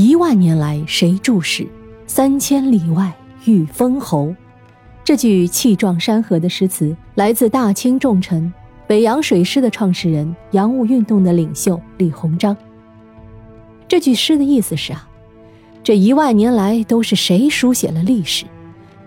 [0.00, 1.66] 一万年来谁注视？
[2.06, 3.12] 三千里外
[3.46, 4.32] 遇封侯。
[5.02, 8.54] 这句气壮山河的诗词来自大清重臣、
[8.86, 12.56] 北洋水师的创始人、洋务运动的领袖李鸿章。
[13.88, 15.08] 这句诗的意思是啊，
[15.82, 18.44] 这一万年来都是谁书写了历史？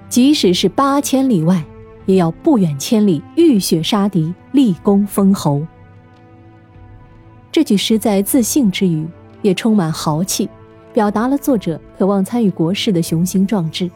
[0.10, 1.64] 即使是八千里外，
[2.06, 5.66] 也要不远千里浴血杀敌，立功封侯。
[7.50, 9.08] 这句诗在自信之余，
[9.42, 10.50] 也充满豪气。
[10.94, 13.90] 表达了作者渴望参与国事的雄心壮志。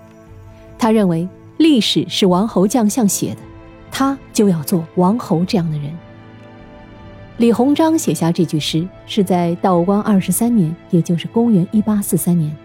[0.77, 1.27] 他认为
[1.57, 3.41] 历史是王侯将相写的，
[3.91, 5.91] 他就要做王侯这样的人。
[7.37, 12.55] 李鸿章写下这句诗是在道光二十三年，也就是公元一八四三年。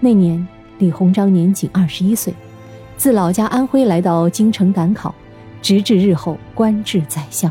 [0.00, 0.46] 那年
[0.78, 2.34] 李鸿章年仅二十一岁，
[2.96, 5.14] 自老家安徽来到京城赶考，
[5.62, 7.50] 直至日后官至宰相。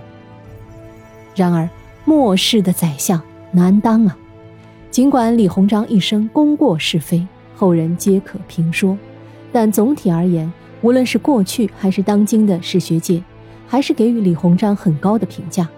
[1.36, 1.70] 然而
[2.04, 4.18] 末世的宰相难当啊！
[4.92, 7.26] 尽管李鸿章一生功过是非，
[7.56, 8.98] 后人皆可评说，
[9.52, 13.24] 但总体而言，无论是过去还是当今的史学界，
[13.68, 15.70] 还是给予李鸿章很高的评价。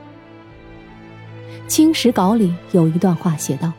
[1.67, 3.73] 《清史稿》里有一段话写道：“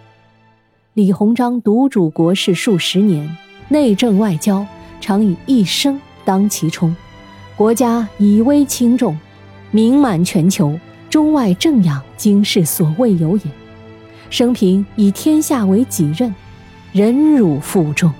[0.93, 3.35] 李鸿章独主国事数十年，
[3.69, 4.67] 内政外交
[5.01, 6.95] 常以一生当其冲，
[7.57, 9.19] 国家以危轻重，
[9.71, 13.43] 名满全球，中外正养经世所未有也。”
[14.33, 16.35] 生平以天下为己任，
[16.91, 18.11] 忍辱负重。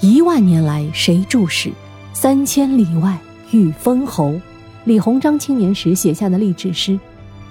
[0.00, 1.70] 一万年来谁注视？
[2.12, 3.16] 三千里外
[3.52, 4.34] 遇封侯。
[4.86, 6.98] 李鸿章青年时写下的励志诗，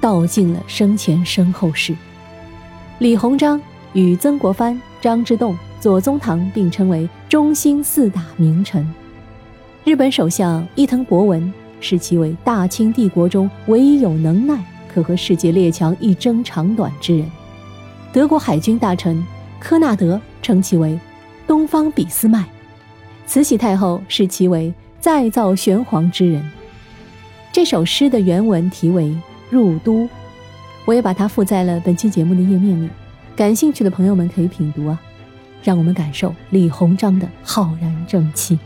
[0.02, 1.96] 道尽了生前身后事。
[3.00, 3.62] 李鸿章
[3.94, 8.86] 与曾国藩、张之洞、左宗棠并称为中兴四大名臣。
[9.86, 14.62] 日本首相伊藤博文视其为大清帝国中唯一有能耐。
[14.98, 17.30] 可和世界列强一争长短之人，
[18.12, 19.24] 德国海军大臣
[19.60, 21.00] 科纳德称其为
[21.46, 22.44] “东方俾斯麦”，
[23.28, 26.44] 慈禧太后视其为再造玄黄之人。
[27.52, 29.04] 这首诗的原文题为
[29.52, 30.06] 《入都》，
[30.86, 32.90] 我也把它附在了本期节目的页面里，
[33.36, 35.00] 感兴趣的朋友们可以品读啊，
[35.62, 38.58] 让我们感受李鸿章的浩然正气。